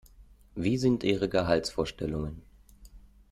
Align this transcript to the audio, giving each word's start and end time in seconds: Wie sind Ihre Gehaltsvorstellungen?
Wie 0.55 0.77
sind 0.79 1.03
Ihre 1.03 1.29
Gehaltsvorstellungen? 1.29 2.41